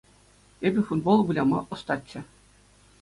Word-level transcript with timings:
Эпӗ 0.67 0.81
футбол 0.87 1.19
выляма 1.23 1.59
ӑстаччӗ. 1.73 2.19